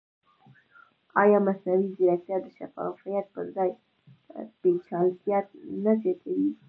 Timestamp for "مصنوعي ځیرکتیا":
1.47-2.37